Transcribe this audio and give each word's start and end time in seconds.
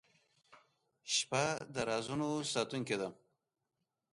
•شپه 1.15 1.43
د 1.73 1.75
رازونو 1.89 2.29
ساتونکې 2.53 2.95
ده. 3.01 3.09